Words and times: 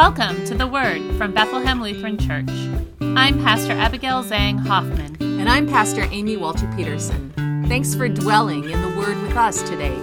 Welcome 0.00 0.42
to 0.46 0.54
the 0.54 0.66
Word 0.66 1.02
from 1.18 1.34
Bethlehem 1.34 1.82
Lutheran 1.82 2.16
Church. 2.16 2.48
I'm 3.02 3.38
Pastor 3.44 3.72
Abigail 3.72 4.24
Zhang 4.24 4.58
Hoffman. 4.58 5.18
And 5.20 5.46
I'm 5.46 5.68
Pastor 5.68 6.08
Amy 6.10 6.38
Walter 6.38 6.66
Peterson. 6.74 7.30
Thanks 7.68 7.94
for 7.94 8.08
dwelling 8.08 8.64
in 8.64 8.80
the 8.80 8.88
Word 8.98 9.20
with 9.20 9.36
us 9.36 9.62
today. 9.62 9.94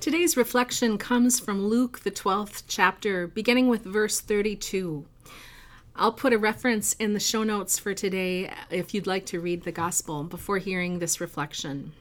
Today's 0.00 0.34
reflection 0.34 0.96
comes 0.96 1.38
from 1.38 1.66
Luke, 1.66 2.00
the 2.04 2.10
12th 2.10 2.62
chapter, 2.66 3.26
beginning 3.26 3.68
with 3.68 3.84
verse 3.84 4.18
32. 4.18 5.04
I'll 5.96 6.12
put 6.12 6.32
a 6.32 6.38
reference 6.38 6.94
in 6.94 7.12
the 7.12 7.20
show 7.20 7.42
notes 7.42 7.78
for 7.78 7.94
today 7.94 8.52
if 8.70 8.94
you'd 8.94 9.06
like 9.06 9.26
to 9.26 9.40
read 9.40 9.64
the 9.64 9.72
gospel 9.72 10.24
before 10.24 10.58
hearing 10.58 10.98
this 10.98 11.20
reflection. 11.20 11.92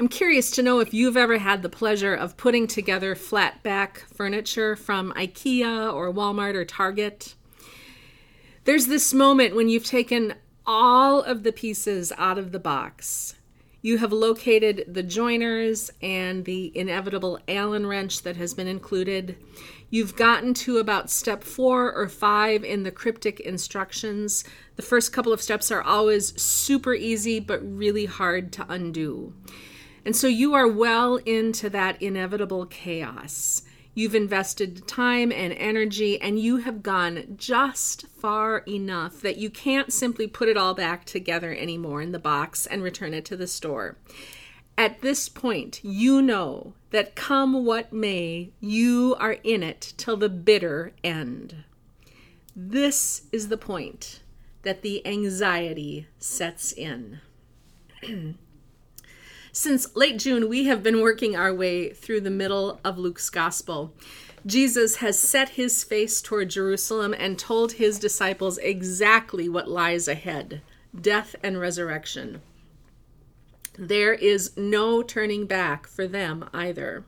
I'm 0.00 0.08
curious 0.08 0.50
to 0.52 0.62
know 0.62 0.78
if 0.78 0.94
you've 0.94 1.16
ever 1.16 1.38
had 1.38 1.62
the 1.62 1.68
pleasure 1.68 2.14
of 2.14 2.36
putting 2.36 2.68
together 2.68 3.14
flat 3.14 3.62
pack 3.64 4.04
furniture 4.14 4.76
from 4.76 5.12
IKEA 5.14 5.92
or 5.92 6.12
Walmart 6.12 6.54
or 6.54 6.64
Target. 6.64 7.34
There's 8.64 8.86
this 8.86 9.12
moment 9.12 9.56
when 9.56 9.68
you've 9.68 9.84
taken 9.84 10.34
all 10.66 11.22
of 11.22 11.42
the 11.42 11.52
pieces 11.52 12.12
out 12.16 12.38
of 12.38 12.52
the 12.52 12.58
box. 12.60 13.34
You 13.80 13.98
have 13.98 14.12
located 14.12 14.84
the 14.86 15.02
joiners 15.02 15.90
and 16.02 16.44
the 16.44 16.76
inevitable 16.76 17.38
Allen 17.48 17.86
wrench 17.86 18.22
that 18.22 18.36
has 18.36 18.54
been 18.54 18.66
included. 18.66 19.36
You've 19.90 20.16
gotten 20.16 20.52
to 20.54 20.78
about 20.78 21.10
step 21.10 21.42
four 21.42 21.92
or 21.92 22.08
five 22.08 22.62
in 22.62 22.82
the 22.82 22.90
cryptic 22.90 23.40
instructions. 23.40 24.44
The 24.76 24.82
first 24.82 25.12
couple 25.12 25.32
of 25.32 25.40
steps 25.40 25.70
are 25.70 25.82
always 25.82 26.40
super 26.40 26.94
easy, 26.94 27.40
but 27.40 27.60
really 27.62 28.04
hard 28.04 28.52
to 28.54 28.66
undo. 28.68 29.32
And 30.04 30.14
so 30.14 30.26
you 30.26 30.54
are 30.54 30.68
well 30.68 31.16
into 31.16 31.70
that 31.70 32.00
inevitable 32.02 32.66
chaos. 32.66 33.62
You've 33.94 34.14
invested 34.14 34.86
time 34.86 35.32
and 35.32 35.52
energy, 35.54 36.20
and 36.20 36.38
you 36.38 36.58
have 36.58 36.82
gone 36.82 37.34
just 37.36 38.06
far 38.08 38.58
enough 38.68 39.22
that 39.22 39.38
you 39.38 39.50
can't 39.50 39.92
simply 39.92 40.26
put 40.26 40.48
it 40.48 40.56
all 40.56 40.74
back 40.74 41.04
together 41.04 41.52
anymore 41.54 42.02
in 42.02 42.12
the 42.12 42.18
box 42.18 42.66
and 42.66 42.82
return 42.82 43.14
it 43.14 43.24
to 43.24 43.36
the 43.36 43.46
store. 43.46 43.96
At 44.76 45.00
this 45.00 45.28
point, 45.28 45.80
you 45.82 46.22
know 46.22 46.74
that 46.90 47.14
come 47.14 47.64
what 47.64 47.92
may, 47.92 48.50
you 48.60 49.16
are 49.18 49.36
in 49.44 49.62
it 49.62 49.94
till 49.96 50.16
the 50.16 50.28
bitter 50.28 50.92
end. 51.04 51.64
This 52.56 53.22
is 53.30 53.48
the 53.48 53.56
point 53.56 54.20
that 54.62 54.82
the 54.82 55.06
anxiety 55.06 56.06
sets 56.18 56.72
in. 56.72 57.20
Since 59.52 59.96
late 59.96 60.18
June, 60.18 60.48
we 60.48 60.64
have 60.64 60.82
been 60.82 61.00
working 61.00 61.34
our 61.34 61.54
way 61.54 61.92
through 61.92 62.20
the 62.20 62.30
middle 62.30 62.80
of 62.84 62.98
Luke's 62.98 63.30
gospel. 63.30 63.92
Jesus 64.46 64.96
has 64.96 65.18
set 65.18 65.50
his 65.50 65.82
face 65.84 66.22
toward 66.22 66.50
Jerusalem 66.50 67.14
and 67.18 67.38
told 67.38 67.72
his 67.72 67.98
disciples 67.98 68.58
exactly 68.58 69.48
what 69.48 69.68
lies 69.68 70.08
ahead 70.08 70.62
death 70.98 71.36
and 71.42 71.60
resurrection. 71.60 72.40
There 73.80 74.12
is 74.12 74.56
no 74.56 75.04
turning 75.04 75.46
back 75.46 75.86
for 75.86 76.08
them 76.08 76.50
either. 76.52 77.04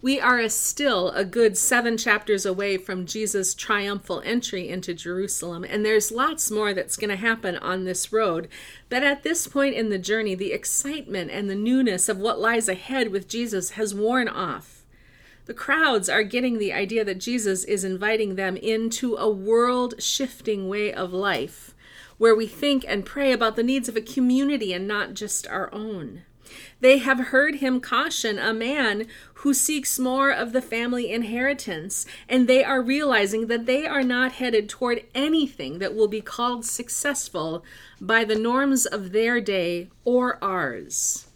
We 0.00 0.20
are 0.20 0.48
still 0.48 1.10
a 1.10 1.24
good 1.24 1.58
seven 1.58 1.96
chapters 1.96 2.46
away 2.46 2.76
from 2.76 3.04
Jesus' 3.04 3.52
triumphal 3.52 4.22
entry 4.24 4.68
into 4.68 4.94
Jerusalem, 4.94 5.64
and 5.68 5.84
there's 5.84 6.12
lots 6.12 6.52
more 6.52 6.72
that's 6.72 6.96
going 6.96 7.10
to 7.10 7.16
happen 7.16 7.56
on 7.56 7.82
this 7.82 8.12
road. 8.12 8.46
But 8.88 9.02
at 9.02 9.24
this 9.24 9.48
point 9.48 9.74
in 9.74 9.88
the 9.88 9.98
journey, 9.98 10.36
the 10.36 10.52
excitement 10.52 11.32
and 11.32 11.50
the 11.50 11.56
newness 11.56 12.08
of 12.08 12.18
what 12.18 12.38
lies 12.38 12.68
ahead 12.68 13.10
with 13.10 13.26
Jesus 13.26 13.70
has 13.70 13.92
worn 13.92 14.28
off. 14.28 14.84
The 15.46 15.54
crowds 15.54 16.08
are 16.08 16.22
getting 16.22 16.58
the 16.58 16.72
idea 16.72 17.04
that 17.04 17.18
Jesus 17.18 17.64
is 17.64 17.82
inviting 17.82 18.36
them 18.36 18.56
into 18.56 19.16
a 19.16 19.28
world 19.28 20.00
shifting 20.00 20.68
way 20.68 20.92
of 20.92 21.12
life 21.12 21.74
where 22.18 22.34
we 22.34 22.46
think 22.46 22.84
and 22.86 23.04
pray 23.04 23.32
about 23.32 23.56
the 23.56 23.62
needs 23.62 23.88
of 23.88 23.96
a 23.96 24.00
community 24.00 24.72
and 24.72 24.86
not 24.86 25.14
just 25.14 25.46
our 25.48 25.72
own. 25.72 26.22
They 26.80 26.98
have 26.98 27.28
heard 27.28 27.56
him 27.56 27.80
caution 27.80 28.38
a 28.38 28.54
man 28.54 29.06
who 29.34 29.52
seeks 29.52 29.98
more 29.98 30.30
of 30.30 30.52
the 30.52 30.62
family 30.62 31.10
inheritance, 31.10 32.06
and 32.28 32.46
they 32.46 32.62
are 32.62 32.82
realizing 32.82 33.48
that 33.48 33.66
they 33.66 33.86
are 33.86 34.02
not 34.02 34.32
headed 34.32 34.68
toward 34.68 35.04
anything 35.14 35.78
that 35.78 35.94
will 35.94 36.08
be 36.08 36.20
called 36.20 36.64
successful 36.64 37.64
by 38.00 38.24
the 38.24 38.38
norms 38.38 38.86
of 38.86 39.12
their 39.12 39.40
day 39.40 39.88
or 40.04 40.42
ours. 40.42 41.26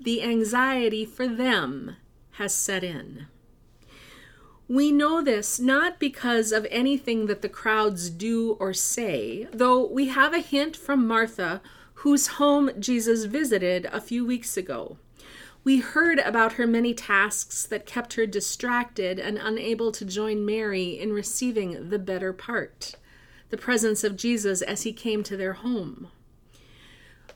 The 0.00 0.22
anxiety 0.22 1.04
for 1.04 1.26
them 1.26 1.96
has 2.32 2.54
set 2.54 2.84
in. 2.84 3.26
We 4.68 4.92
know 4.92 5.22
this 5.22 5.58
not 5.58 5.98
because 5.98 6.52
of 6.52 6.66
anything 6.70 7.24
that 7.26 7.40
the 7.40 7.48
crowds 7.48 8.10
do 8.10 8.52
or 8.60 8.74
say, 8.74 9.48
though 9.50 9.86
we 9.86 10.08
have 10.08 10.34
a 10.34 10.40
hint 10.40 10.76
from 10.76 11.06
Martha, 11.06 11.62
whose 11.94 12.26
home 12.36 12.70
Jesus 12.78 13.24
visited 13.24 13.86
a 13.86 14.00
few 14.00 14.26
weeks 14.26 14.58
ago. 14.58 14.98
We 15.64 15.78
heard 15.78 16.18
about 16.18 16.54
her 16.54 16.66
many 16.66 16.92
tasks 16.92 17.64
that 17.66 17.86
kept 17.86 18.14
her 18.14 18.26
distracted 18.26 19.18
and 19.18 19.38
unable 19.38 19.90
to 19.92 20.04
join 20.04 20.44
Mary 20.44 21.00
in 21.00 21.14
receiving 21.14 21.88
the 21.88 21.98
better 21.98 22.34
part, 22.34 22.94
the 23.48 23.56
presence 23.56 24.04
of 24.04 24.16
Jesus 24.16 24.60
as 24.60 24.82
he 24.82 24.92
came 24.92 25.22
to 25.24 25.36
their 25.36 25.54
home. 25.54 26.08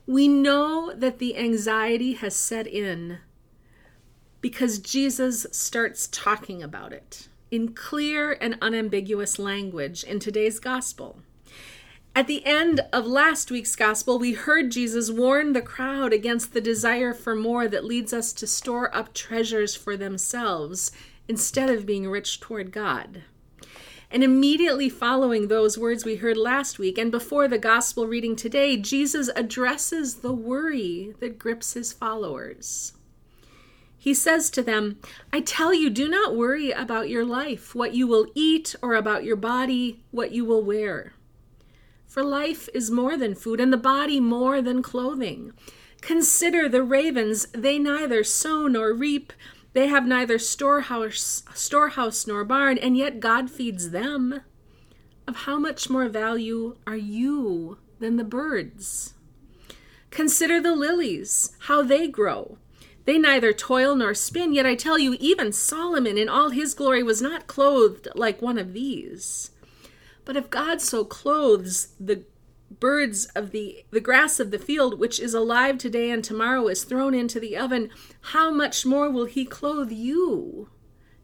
We 0.07 0.29
know 0.29 0.93
that 0.95 1.19
the 1.19 1.37
anxiety 1.37 2.13
has 2.13 2.35
set 2.37 2.67
in 2.67 3.19
because 4.43 4.81
Jesus 4.81 5.47
starts 5.53 6.09
talking 6.09 6.63
about 6.63 6.93
it 6.93 7.29
in 7.51 7.73
clear 7.73 8.37
and 8.41 8.59
unambiguous 8.61 9.39
language 9.39 10.05
in 10.05 10.19
today's 10.19 10.59
gospel. 10.59 11.21
At 12.15 12.27
the 12.27 12.45
end 12.45 12.81
of 12.93 13.07
last 13.07 13.51
week's 13.51 13.77
gospel, 13.77 14.19
we 14.19 14.33
heard 14.33 14.71
Jesus 14.71 15.11
warn 15.11 15.53
the 15.55 15.63
crowd 15.63 16.13
against 16.13 16.53
the 16.53 16.61
desire 16.61 17.15
for 17.15 17.35
more 17.35 17.69
that 17.69 17.87
leads 17.87 18.13
us 18.13 18.35
to 18.35 18.47
store 18.47 18.95
up 18.95 19.15
treasures 19.15 19.75
for 19.75 19.97
themselves 19.97 20.93
instead 21.27 21.71
of 21.71 21.87
being 21.87 22.09
rich 22.09 22.41
toward 22.41 22.73
God. 22.73 23.23
And 24.11 24.23
immediately 24.23 24.91
following 24.91 25.49
those 25.49 25.79
words 25.79 26.05
we 26.05 26.17
heard 26.17 26.37
last 26.37 26.79
week 26.79 26.99
and 26.99 27.11
before 27.11 27.49
the 27.49 27.57
gospel 27.57 28.07
reading 28.07 28.37
today, 28.37 28.77
Jesus 28.77 29.31
addresses 29.35 30.17
the 30.17 30.35
worry 30.35 31.15
that 31.21 31.39
grips 31.39 31.73
his 31.73 31.95
followers. 31.95 32.93
He 34.03 34.15
says 34.15 34.51
to 34.51 34.65
them, 34.65 34.99
I 35.33 35.41
tell 35.41 35.73
you, 35.73 35.89
do 35.89 36.09
not 36.09 36.35
worry 36.35 36.73
about 36.73 37.09
your 37.09 37.25
life, 37.25 37.73
what 37.73 37.95
you 37.95 38.09
will 38.09 38.27
eat, 38.35 38.75
or 38.83 38.97
about 38.97 39.23
your 39.23 39.37
body, 39.37 40.03
what 40.11 40.33
you 40.33 40.45
will 40.45 40.65
wear. 40.65 41.13
For 42.09 42.25
life 42.25 42.69
is 42.75 42.91
more 42.91 43.17
than 43.17 43.37
food, 43.37 43.61
and 43.61 43.73
the 43.73 43.77
body 43.77 44.19
more 44.19 44.61
than 44.61 44.83
clothing. 44.83 45.53
Consider 46.01 46.69
the 46.69 46.83
ravens, 46.83 47.47
they 47.53 47.79
neither 47.79 48.25
sow 48.25 48.67
nor 48.67 48.93
reap, 48.93 49.33
they 49.73 49.87
have 49.87 50.05
neither 50.05 50.37
storehouse, 50.37 51.45
storehouse 51.55 52.27
nor 52.27 52.45
barn, 52.45 52.79
and 52.79 52.97
yet 52.97 53.21
God 53.21 53.53
feeds 53.53 53.91
them. 53.91 54.41
Of 55.29 55.37
how 55.47 55.61
much 55.61 55.89
more 55.89 56.09
value 56.09 56.75
are 56.89 56.97
you 56.97 57.79
than 58.01 58.17
the 58.17 58.25
birds? 58.25 59.15
Consider 60.11 60.61
the 60.61 60.75
lilies, 60.75 61.57
how 61.69 61.83
they 61.85 62.09
grow. 62.09 62.59
They 63.05 63.19
neither 63.19 63.53
toil 63.53 63.97
nor 63.97 64.15
spin, 64.15 64.53
yet 64.53 64.67
I 64.67 64.75
tell 64.75 64.99
you, 64.99 65.17
even 65.19 65.53
Solomon 65.53 66.17
in 66.17 66.29
all 66.29 66.51
his 66.51 66.75
glory 66.75 67.03
was 67.03 67.21
not 67.21 67.47
clothed 67.47 68.09
like 68.15 68.41
one 68.41 68.59
of 68.59 68.73
these. 68.73 69.51
But 70.25 70.37
if 70.37 70.51
God 70.51 70.81
so 70.81 71.05
clothes 71.05 71.95
the 71.99 72.25
birds 72.81 73.27
of 73.37 73.51
the 73.51 73.85
the 73.91 74.01
grass 74.01 74.41
of 74.41 74.51
the 74.51 74.59
field 74.59 74.99
which 74.99 75.21
is 75.21 75.35
alive 75.35 75.79
today 75.79 76.11
and 76.11 76.25
tomorrow 76.25 76.69
is 76.69 76.85
thrown 76.85 77.15
into 77.15 77.39
the 77.39 77.57
oven 77.57 77.91
how 78.33 78.51
much 78.51 78.87
more 78.87 79.11
will 79.11 79.27
he 79.27 79.45
clothe 79.45 79.93
you 79.93 80.71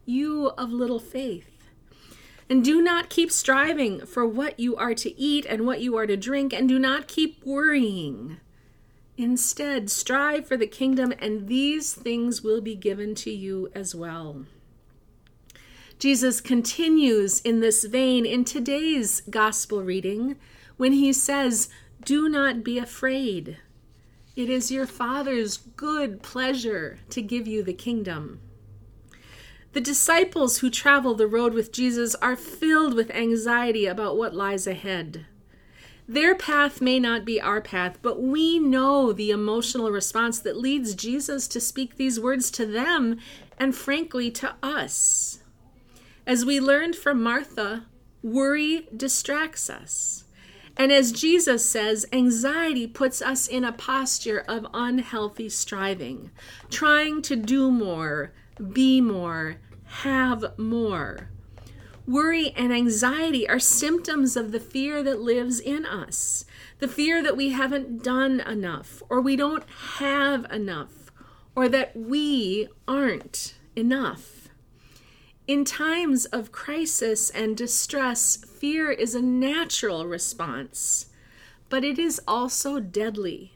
you 0.04 0.48
of 0.58 0.70
little 0.70 1.00
faith 1.00 1.70
and 2.50 2.64
do 2.64 2.82
not 2.82 3.08
keep 3.08 3.30
striving 3.30 4.04
for 4.04 4.26
what 4.26 4.60
you 4.60 4.76
are 4.76 4.94
to 4.94 5.18
eat 5.18 5.46
and 5.46 5.66
what 5.66 5.80
you 5.80 5.96
are 5.96 6.06
to 6.06 6.16
drink 6.16 6.52
and 6.52 6.68
do 6.68 6.78
not 6.78 7.08
keep 7.08 7.44
worrying 7.44 8.38
Instead, 9.18 9.90
strive 9.90 10.46
for 10.46 10.56
the 10.56 10.66
kingdom, 10.66 11.12
and 11.18 11.48
these 11.48 11.92
things 11.92 12.40
will 12.40 12.60
be 12.60 12.76
given 12.76 13.16
to 13.16 13.32
you 13.32 13.68
as 13.74 13.92
well. 13.92 14.46
Jesus 15.98 16.40
continues 16.40 17.40
in 17.40 17.58
this 17.58 17.82
vein 17.82 18.24
in 18.24 18.44
today's 18.44 19.20
gospel 19.22 19.82
reading 19.82 20.36
when 20.76 20.92
he 20.92 21.12
says, 21.12 21.68
Do 22.04 22.28
not 22.28 22.62
be 22.62 22.78
afraid. 22.78 23.58
It 24.36 24.48
is 24.48 24.70
your 24.70 24.86
Father's 24.86 25.56
good 25.56 26.22
pleasure 26.22 27.00
to 27.10 27.20
give 27.20 27.48
you 27.48 27.64
the 27.64 27.72
kingdom. 27.72 28.38
The 29.72 29.80
disciples 29.80 30.58
who 30.58 30.70
travel 30.70 31.16
the 31.16 31.26
road 31.26 31.54
with 31.54 31.72
Jesus 31.72 32.14
are 32.16 32.36
filled 32.36 32.94
with 32.94 33.10
anxiety 33.10 33.86
about 33.86 34.16
what 34.16 34.32
lies 34.32 34.68
ahead. 34.68 35.26
Their 36.10 36.34
path 36.34 36.80
may 36.80 36.98
not 36.98 37.26
be 37.26 37.38
our 37.38 37.60
path, 37.60 37.98
but 38.00 38.22
we 38.22 38.58
know 38.58 39.12
the 39.12 39.30
emotional 39.30 39.90
response 39.90 40.38
that 40.38 40.56
leads 40.56 40.94
Jesus 40.94 41.46
to 41.48 41.60
speak 41.60 41.96
these 41.96 42.18
words 42.18 42.50
to 42.52 42.64
them 42.64 43.18
and, 43.58 43.76
frankly, 43.76 44.30
to 44.30 44.54
us. 44.62 45.42
As 46.26 46.46
we 46.46 46.60
learned 46.60 46.96
from 46.96 47.22
Martha, 47.22 47.84
worry 48.22 48.88
distracts 48.96 49.68
us. 49.68 50.24
And 50.78 50.90
as 50.90 51.12
Jesus 51.12 51.68
says, 51.68 52.06
anxiety 52.10 52.86
puts 52.86 53.20
us 53.20 53.46
in 53.46 53.62
a 53.62 53.72
posture 53.72 54.44
of 54.48 54.66
unhealthy 54.72 55.50
striving, 55.50 56.30
trying 56.70 57.20
to 57.22 57.36
do 57.36 57.70
more, 57.70 58.32
be 58.72 59.02
more, 59.02 59.56
have 59.84 60.58
more. 60.58 61.28
Worry 62.08 62.52
and 62.56 62.72
anxiety 62.72 63.46
are 63.46 63.58
symptoms 63.58 64.34
of 64.34 64.50
the 64.50 64.60
fear 64.60 65.02
that 65.02 65.20
lives 65.20 65.60
in 65.60 65.84
us. 65.84 66.46
The 66.78 66.88
fear 66.88 67.22
that 67.22 67.36
we 67.36 67.50
haven't 67.50 68.02
done 68.02 68.40
enough, 68.40 69.02
or 69.10 69.20
we 69.20 69.36
don't 69.36 69.68
have 69.68 70.50
enough, 70.50 71.12
or 71.54 71.68
that 71.68 71.94
we 71.94 72.68
aren't 72.88 73.56
enough. 73.76 74.48
In 75.46 75.66
times 75.66 76.24
of 76.24 76.50
crisis 76.50 77.28
and 77.28 77.54
distress, 77.54 78.36
fear 78.36 78.90
is 78.90 79.14
a 79.14 79.20
natural 79.20 80.06
response, 80.06 81.10
but 81.68 81.84
it 81.84 81.98
is 81.98 82.22
also 82.26 82.80
deadly 82.80 83.52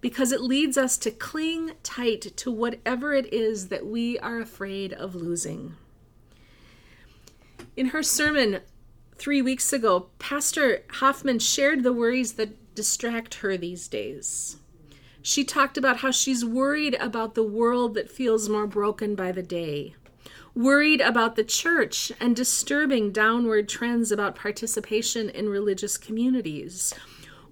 because 0.00 0.32
it 0.32 0.40
leads 0.40 0.76
us 0.76 0.98
to 0.98 1.12
cling 1.12 1.74
tight 1.84 2.36
to 2.38 2.50
whatever 2.50 3.14
it 3.14 3.32
is 3.32 3.68
that 3.68 3.86
we 3.86 4.18
are 4.18 4.40
afraid 4.40 4.92
of 4.92 5.14
losing. 5.14 5.76
In 7.76 7.86
her 7.86 8.04
sermon 8.04 8.60
three 9.16 9.42
weeks 9.42 9.72
ago, 9.72 10.06
Pastor 10.20 10.84
Hoffman 10.90 11.40
shared 11.40 11.82
the 11.82 11.92
worries 11.92 12.34
that 12.34 12.74
distract 12.76 13.34
her 13.36 13.56
these 13.56 13.88
days. 13.88 14.58
She 15.22 15.42
talked 15.42 15.76
about 15.76 15.98
how 15.98 16.12
she's 16.12 16.44
worried 16.44 16.94
about 17.00 17.34
the 17.34 17.42
world 17.42 17.94
that 17.94 18.10
feels 18.10 18.48
more 18.48 18.68
broken 18.68 19.16
by 19.16 19.32
the 19.32 19.42
day, 19.42 19.96
worried 20.54 21.00
about 21.00 21.34
the 21.34 21.42
church 21.42 22.12
and 22.20 22.36
disturbing 22.36 23.10
downward 23.10 23.68
trends 23.68 24.12
about 24.12 24.36
participation 24.36 25.28
in 25.28 25.48
religious 25.48 25.96
communities, 25.98 26.94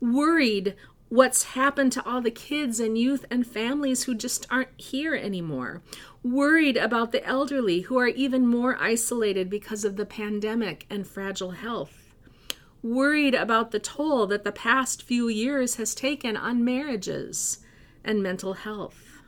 worried 0.01 0.77
what's 1.09 1.45
happened 1.45 1.93
to 1.93 2.07
all 2.07 2.21
the 2.21 2.31
kids 2.31 2.79
and 2.79 2.97
youth 2.97 3.25
and 3.31 3.47
families 3.47 4.05
who 4.05 4.15
just 4.15 4.47
aren't 4.51 4.81
here 4.81 5.15
anymore. 5.15 5.83
Worried 6.23 6.77
about 6.77 7.11
the 7.11 7.25
elderly 7.27 7.81
who 7.81 7.99
are 7.99 8.07
even 8.07 8.47
more 8.47 8.77
isolated 8.81 9.51
because 9.51 9.85
of 9.85 9.97
the 9.97 10.07
pandemic 10.07 10.87
and 10.89 11.07
fragile 11.07 11.51
health. 11.51 12.15
Worried 12.83 13.35
about 13.35 13.73
the 13.73 13.81
toll 13.81 14.27
that 14.29 14.45
the 14.45 14.53
past 14.53 15.03
few 15.03 15.29
years 15.29 15.77
has 15.77 15.95
taken 15.95 16.37
on 16.37 16.65
marriages 16.65 17.59
and 18.05 18.23
mental 18.23 18.55
health. 18.55 19.23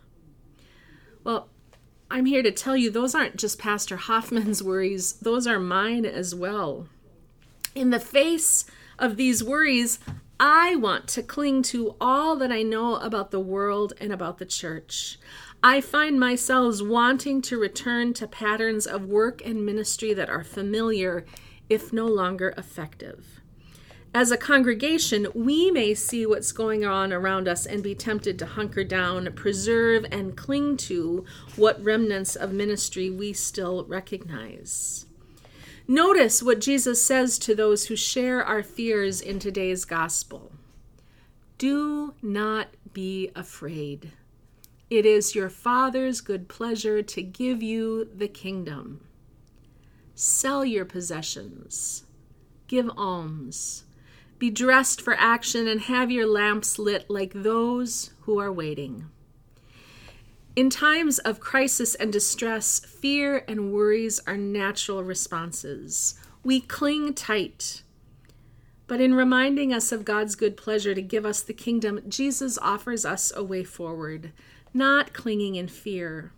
Well, 1.23 1.49
I'm 2.09 2.25
here 2.25 2.43
to 2.43 2.51
tell 2.51 2.77
you 2.77 2.89
those 2.89 3.15
aren't 3.15 3.37
just 3.37 3.59
Pastor 3.59 3.97
Hoffman's 3.97 4.63
worries, 4.63 5.13
those 5.13 5.47
are 5.47 5.59
mine 5.59 6.05
as 6.05 6.33
well. 6.33 6.87
In 7.73 7.89
the 7.89 7.99
face 7.99 8.65
of 8.97 9.17
these 9.17 9.43
worries, 9.43 9.99
I 10.39 10.75
want 10.75 11.07
to 11.09 11.23
cling 11.23 11.61
to 11.63 11.95
all 11.99 12.35
that 12.37 12.51
I 12.51 12.61
know 12.61 12.95
about 12.95 13.31
the 13.31 13.39
world 13.39 13.93
and 13.99 14.13
about 14.13 14.37
the 14.37 14.45
church. 14.45 15.17
I 15.67 15.81
find 15.81 16.19
myself 16.19 16.79
wanting 16.79 17.41
to 17.41 17.57
return 17.57 18.13
to 18.13 18.27
patterns 18.27 18.85
of 18.85 19.07
work 19.07 19.41
and 19.43 19.65
ministry 19.65 20.13
that 20.13 20.29
are 20.29 20.43
familiar, 20.43 21.25
if 21.69 21.91
no 21.91 22.05
longer 22.05 22.53
effective. 22.55 23.41
As 24.13 24.29
a 24.29 24.37
congregation, 24.37 25.25
we 25.33 25.71
may 25.71 25.95
see 25.95 26.23
what's 26.23 26.51
going 26.51 26.85
on 26.85 27.11
around 27.11 27.47
us 27.47 27.65
and 27.65 27.81
be 27.81 27.95
tempted 27.95 28.37
to 28.37 28.45
hunker 28.45 28.83
down, 28.83 29.33
preserve, 29.33 30.05
and 30.11 30.37
cling 30.37 30.77
to 30.77 31.25
what 31.55 31.83
remnants 31.83 32.35
of 32.35 32.53
ministry 32.53 33.09
we 33.09 33.33
still 33.33 33.85
recognize. 33.85 35.07
Notice 35.87 36.43
what 36.43 36.61
Jesus 36.61 37.03
says 37.03 37.39
to 37.39 37.55
those 37.55 37.87
who 37.87 37.95
share 37.95 38.45
our 38.45 38.61
fears 38.61 39.19
in 39.19 39.39
today's 39.39 39.83
gospel 39.83 40.51
Do 41.57 42.13
not 42.21 42.67
be 42.93 43.31
afraid. 43.35 44.11
It 44.89 45.05
is 45.05 45.33
your 45.33 45.49
Father's 45.49 46.21
good 46.21 46.47
pleasure 46.47 47.01
to 47.01 47.21
give 47.23 47.63
you 47.63 48.05
the 48.05 48.27
kingdom. 48.27 49.01
Sell 50.13 50.63
your 50.63 50.85
possessions, 50.85 52.05
give 52.67 52.89
alms, 52.95 53.85
be 54.37 54.51
dressed 54.51 55.01
for 55.01 55.15
action, 55.15 55.67
and 55.67 55.81
have 55.81 56.11
your 56.11 56.27
lamps 56.27 56.77
lit 56.77 57.09
like 57.09 57.33
those 57.33 58.11
who 58.21 58.39
are 58.39 58.51
waiting. 58.51 59.09
In 60.55 60.69
times 60.69 61.19
of 61.19 61.39
crisis 61.39 61.95
and 61.95 62.13
distress, 62.13 62.79
fear 62.79 63.43
and 63.47 63.73
worries 63.73 64.21
are 64.27 64.37
natural 64.37 65.03
responses. 65.03 66.13
We 66.43 66.61
cling 66.61 67.13
tight. 67.15 67.81
But 68.87 69.01
in 69.01 69.15
reminding 69.15 69.73
us 69.73 69.91
of 69.91 70.05
God's 70.05 70.35
good 70.35 70.55
pleasure 70.55 70.93
to 70.93 71.01
give 71.01 71.25
us 71.25 71.41
the 71.41 71.53
kingdom, 71.53 72.01
Jesus 72.07 72.57
offers 72.59 73.03
us 73.03 73.33
a 73.35 73.43
way 73.43 73.63
forward, 73.63 74.31
not 74.75 75.13
clinging 75.13 75.55
in 75.55 75.69
fear, 75.69 76.33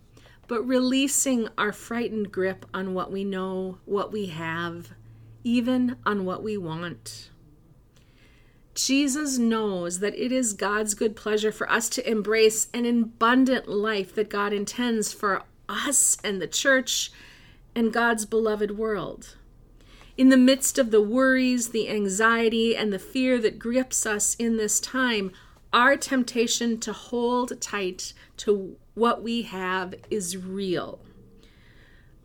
but 0.46 0.62
releasing 0.62 1.48
our 1.58 1.72
frightened 1.72 2.30
grip 2.30 2.64
on 2.72 2.94
what 2.94 3.10
we 3.10 3.24
know, 3.24 3.78
what 3.84 4.12
we 4.12 4.26
have, 4.26 4.90
even 5.42 5.96
on 6.06 6.24
what 6.24 6.42
we 6.42 6.56
want. 6.56 7.30
Jesus 8.74 9.38
knows 9.38 9.98
that 9.98 10.14
it 10.14 10.30
is 10.30 10.52
God's 10.52 10.94
good 10.94 11.16
pleasure 11.16 11.50
for 11.50 11.68
us 11.68 11.88
to 11.90 12.08
embrace 12.08 12.68
an 12.72 12.86
abundant 12.86 13.66
life 13.66 14.14
that 14.14 14.30
God 14.30 14.52
intends 14.52 15.12
for 15.12 15.42
us 15.68 16.16
and 16.22 16.40
the 16.40 16.46
church 16.46 17.10
and 17.74 17.92
God's 17.92 18.24
beloved 18.24 18.78
world. 18.78 19.36
In 20.16 20.28
the 20.28 20.36
midst 20.36 20.78
of 20.78 20.92
the 20.92 21.02
worries, 21.02 21.70
the 21.70 21.88
anxiety, 21.88 22.76
and 22.76 22.92
the 22.92 22.98
fear 22.98 23.38
that 23.38 23.58
grips 23.58 24.06
us 24.06 24.34
in 24.36 24.56
this 24.56 24.78
time, 24.78 25.32
our 25.72 25.96
temptation 25.96 26.78
to 26.80 26.92
hold 26.92 27.60
tight 27.60 28.12
to 28.38 28.76
what 28.94 29.22
we 29.22 29.42
have 29.42 29.94
is 30.10 30.36
real. 30.36 31.00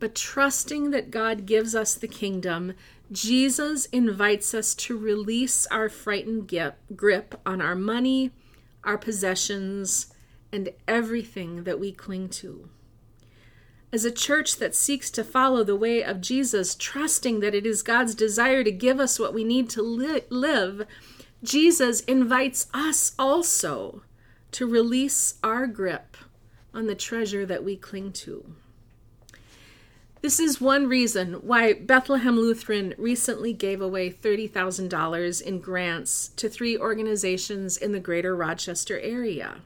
But 0.00 0.14
trusting 0.14 0.90
that 0.90 1.10
God 1.10 1.46
gives 1.46 1.74
us 1.74 1.94
the 1.94 2.08
kingdom 2.08 2.74
Jesus 3.12 3.84
invites 3.86 4.54
us 4.54 4.74
to 4.74 4.98
release 4.98 5.66
our 5.66 5.88
frightened 5.88 6.52
grip 6.96 7.40
on 7.44 7.60
our 7.60 7.74
money, 7.74 8.30
our 8.82 8.98
possessions, 8.98 10.12
and 10.50 10.70
everything 10.88 11.64
that 11.64 11.78
we 11.78 11.92
cling 11.92 12.28
to. 12.30 12.70
As 13.92 14.04
a 14.04 14.10
church 14.10 14.56
that 14.56 14.74
seeks 14.74 15.10
to 15.10 15.22
follow 15.22 15.62
the 15.62 15.76
way 15.76 16.02
of 16.02 16.20
Jesus, 16.20 16.74
trusting 16.74 17.40
that 17.40 17.54
it 17.54 17.64
is 17.64 17.82
God's 17.82 18.14
desire 18.14 18.64
to 18.64 18.72
give 18.72 18.98
us 18.98 19.20
what 19.20 19.34
we 19.34 19.44
need 19.44 19.70
to 19.70 19.82
li- 19.82 20.22
live, 20.30 20.86
Jesus 21.44 22.00
invites 22.00 22.68
us 22.72 23.12
also 23.18 24.02
to 24.52 24.66
release 24.66 25.34
our 25.44 25.66
grip 25.66 26.16
on 26.72 26.86
the 26.86 26.94
treasure 26.94 27.44
that 27.44 27.62
we 27.62 27.76
cling 27.76 28.12
to. 28.12 28.54
This 30.22 30.40
is 30.40 30.58
one 30.58 30.88
reason 30.88 31.34
why 31.34 31.74
Bethlehem 31.74 32.36
Lutheran 32.36 32.94
recently 32.96 33.52
gave 33.52 33.82
away 33.82 34.10
$30,000 34.10 35.42
in 35.42 35.60
grants 35.60 36.28
to 36.28 36.48
three 36.48 36.78
organizations 36.78 37.76
in 37.76 37.92
the 37.92 38.00
greater 38.00 38.34
Rochester 38.34 38.98
area. 39.00 39.56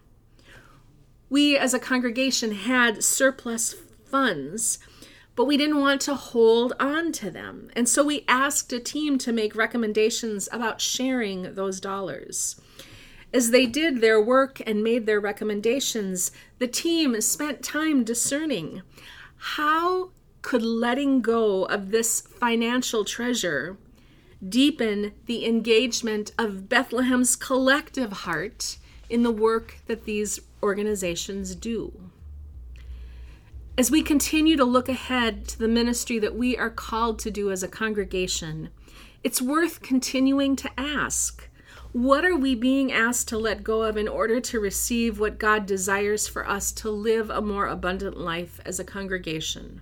We 1.30 1.56
as 1.56 1.74
a 1.74 1.78
congregation 1.78 2.52
had 2.52 3.04
surplus 3.04 3.76
funds, 4.04 4.80
but 5.38 5.46
we 5.46 5.56
didn't 5.56 5.80
want 5.80 6.00
to 6.00 6.16
hold 6.16 6.72
on 6.80 7.12
to 7.12 7.30
them. 7.30 7.70
And 7.76 7.88
so 7.88 8.02
we 8.02 8.24
asked 8.26 8.72
a 8.72 8.80
team 8.80 9.18
to 9.18 9.30
make 9.30 9.54
recommendations 9.54 10.48
about 10.50 10.80
sharing 10.80 11.54
those 11.54 11.78
dollars. 11.78 12.60
As 13.32 13.52
they 13.52 13.64
did 13.64 14.00
their 14.00 14.20
work 14.20 14.60
and 14.66 14.82
made 14.82 15.06
their 15.06 15.20
recommendations, 15.20 16.32
the 16.58 16.66
team 16.66 17.20
spent 17.20 17.62
time 17.62 18.02
discerning 18.02 18.82
how 19.36 20.10
could 20.42 20.64
letting 20.64 21.20
go 21.20 21.66
of 21.66 21.92
this 21.92 22.20
financial 22.20 23.04
treasure 23.04 23.76
deepen 24.48 25.12
the 25.26 25.46
engagement 25.46 26.32
of 26.36 26.68
Bethlehem's 26.68 27.36
collective 27.36 28.10
heart 28.10 28.76
in 29.08 29.22
the 29.22 29.30
work 29.30 29.76
that 29.86 30.04
these 30.04 30.40
organizations 30.64 31.54
do. 31.54 32.07
As 33.78 33.92
we 33.92 34.02
continue 34.02 34.56
to 34.56 34.64
look 34.64 34.88
ahead 34.88 35.46
to 35.46 35.58
the 35.60 35.68
ministry 35.68 36.18
that 36.18 36.34
we 36.34 36.56
are 36.56 36.68
called 36.68 37.20
to 37.20 37.30
do 37.30 37.52
as 37.52 37.62
a 37.62 37.68
congregation, 37.68 38.70
it's 39.22 39.40
worth 39.40 39.82
continuing 39.82 40.56
to 40.56 40.70
ask 40.76 41.48
what 41.92 42.24
are 42.24 42.34
we 42.34 42.56
being 42.56 42.90
asked 42.90 43.28
to 43.28 43.38
let 43.38 43.62
go 43.62 43.82
of 43.82 43.96
in 43.96 44.08
order 44.08 44.40
to 44.40 44.58
receive 44.58 45.20
what 45.20 45.38
God 45.38 45.64
desires 45.64 46.26
for 46.26 46.48
us 46.48 46.72
to 46.72 46.90
live 46.90 47.30
a 47.30 47.40
more 47.40 47.68
abundant 47.68 48.16
life 48.16 48.58
as 48.66 48.80
a 48.80 48.84
congregation? 48.84 49.80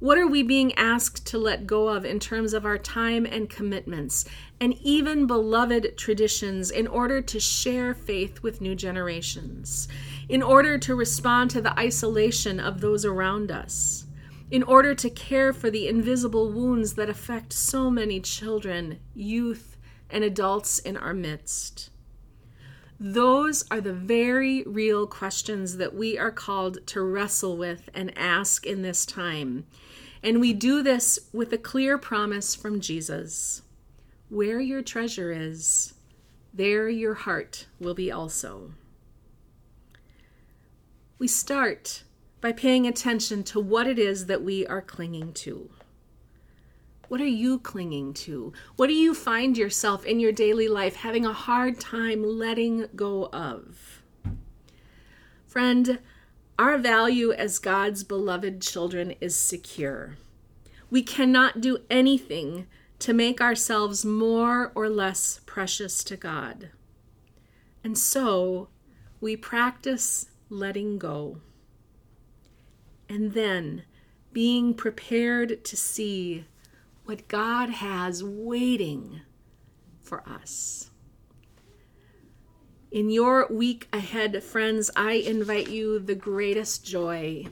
What 0.00 0.16
are 0.16 0.26
we 0.26 0.42
being 0.42 0.72
asked 0.76 1.26
to 1.26 1.36
let 1.36 1.66
go 1.66 1.88
of 1.88 2.06
in 2.06 2.20
terms 2.20 2.54
of 2.54 2.64
our 2.64 2.78
time 2.78 3.26
and 3.26 3.50
commitments, 3.50 4.24
and 4.58 4.72
even 4.80 5.26
beloved 5.26 5.98
traditions, 5.98 6.70
in 6.70 6.86
order 6.86 7.20
to 7.20 7.38
share 7.38 7.92
faith 7.92 8.42
with 8.42 8.62
new 8.62 8.74
generations, 8.74 9.88
in 10.26 10.42
order 10.42 10.78
to 10.78 10.94
respond 10.94 11.50
to 11.50 11.60
the 11.60 11.78
isolation 11.78 12.58
of 12.58 12.80
those 12.80 13.04
around 13.04 13.50
us, 13.50 14.06
in 14.50 14.62
order 14.62 14.94
to 14.94 15.10
care 15.10 15.52
for 15.52 15.70
the 15.70 15.86
invisible 15.86 16.50
wounds 16.50 16.94
that 16.94 17.10
affect 17.10 17.52
so 17.52 17.90
many 17.90 18.20
children, 18.20 19.00
youth, 19.14 19.76
and 20.08 20.24
adults 20.24 20.78
in 20.78 20.96
our 20.96 21.12
midst? 21.12 21.90
Those 23.00 23.64
are 23.70 23.80
the 23.80 23.94
very 23.94 24.62
real 24.64 25.06
questions 25.06 25.78
that 25.78 25.94
we 25.94 26.18
are 26.18 26.30
called 26.30 26.86
to 26.88 27.00
wrestle 27.00 27.56
with 27.56 27.88
and 27.94 28.16
ask 28.16 28.66
in 28.66 28.82
this 28.82 29.06
time 29.06 29.64
and 30.22 30.40
we 30.40 30.52
do 30.52 30.82
this 30.82 31.18
with 31.32 31.52
a 31.52 31.58
clear 31.58 31.96
promise 31.96 32.54
from 32.54 32.80
Jesus 32.80 33.62
Where 34.28 34.60
your 34.60 34.82
treasure 34.82 35.32
is, 35.32 35.94
there 36.52 36.88
your 36.88 37.14
heart 37.14 37.66
will 37.80 37.94
be 37.94 38.12
also. 38.12 38.72
We 41.18 41.26
start 41.26 42.04
by 42.40 42.52
paying 42.52 42.86
attention 42.86 43.42
to 43.44 43.60
what 43.60 43.86
it 43.86 43.98
is 43.98 44.26
that 44.26 44.42
we 44.42 44.66
are 44.66 44.80
clinging 44.82 45.32
to. 45.34 45.70
What 47.10 47.20
are 47.20 47.26
you 47.26 47.58
clinging 47.58 48.14
to? 48.14 48.52
What 48.76 48.86
do 48.86 48.92
you 48.92 49.14
find 49.14 49.58
yourself 49.58 50.06
in 50.06 50.20
your 50.20 50.30
daily 50.30 50.68
life 50.68 50.94
having 50.94 51.26
a 51.26 51.32
hard 51.32 51.80
time 51.80 52.22
letting 52.22 52.86
go 52.94 53.28
of? 53.32 54.00
Friend, 55.44 55.98
our 56.56 56.78
value 56.78 57.32
as 57.32 57.58
God's 57.58 58.04
beloved 58.04 58.62
children 58.62 59.16
is 59.20 59.36
secure. 59.36 60.18
We 60.88 61.02
cannot 61.02 61.60
do 61.60 61.78
anything 61.90 62.68
to 63.00 63.12
make 63.12 63.40
ourselves 63.40 64.04
more 64.04 64.70
or 64.76 64.88
less 64.88 65.40
precious 65.46 66.04
to 66.04 66.16
God. 66.16 66.70
And 67.82 67.98
so 67.98 68.68
we 69.20 69.34
practice 69.34 70.26
letting 70.48 70.96
go. 70.96 71.40
And 73.08 73.32
then 73.32 73.82
being 74.32 74.74
prepared 74.74 75.64
to 75.64 75.76
see 75.76 76.44
what 77.10 77.26
God 77.26 77.70
has 77.70 78.22
waiting 78.22 79.22
for 80.00 80.22
us. 80.28 80.92
In 82.92 83.10
your 83.10 83.48
week 83.50 83.88
ahead, 83.92 84.40
friends, 84.44 84.92
I 84.94 85.14
invite 85.14 85.68
you 85.68 85.98
the 85.98 86.14
greatest 86.14 86.86
joy 86.86 87.46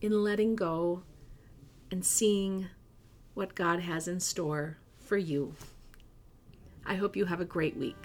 in 0.00 0.24
letting 0.24 0.56
go 0.56 1.04
and 1.92 2.04
seeing 2.04 2.66
what 3.34 3.54
God 3.54 3.78
has 3.78 4.08
in 4.08 4.18
store 4.18 4.78
for 4.96 5.16
you. 5.16 5.54
I 6.84 6.96
hope 6.96 7.14
you 7.14 7.26
have 7.26 7.40
a 7.40 7.44
great 7.44 7.76
week. 7.76 8.04